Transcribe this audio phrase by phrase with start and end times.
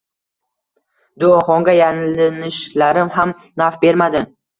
[1.23, 4.23] Duoxonga yalinishlarim ham naf bermadi: